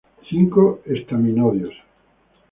[0.29, 0.63] Cinco
[0.97, 1.75] estaminodios.